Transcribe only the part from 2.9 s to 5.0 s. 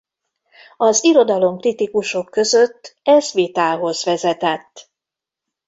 ez vitához vezetett.